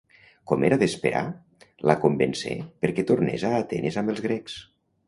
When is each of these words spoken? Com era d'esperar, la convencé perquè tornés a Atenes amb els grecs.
Com 0.51 0.63
era 0.69 0.79
d'esperar, 0.83 1.21
la 1.91 1.97
convencé 2.07 2.57
perquè 2.87 3.07
tornés 3.13 3.47
a 3.53 3.57
Atenes 3.61 4.05
amb 4.05 4.17
els 4.17 4.27
grecs. 4.31 4.63